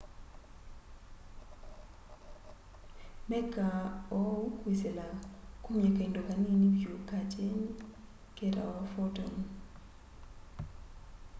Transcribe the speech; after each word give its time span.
mekaa 3.29 3.81
ũũ 4.17 4.35
kwĩsĩla 4.59 5.07
kũmya 5.63 5.89
kaĩndo 5.97 6.21
kanĩnĩ 6.27 6.59
vyũ 6.77 6.93
ka 7.09 7.19
kyenĩ 7.31 7.63
ketawa 8.35 8.79
photon 8.91 9.33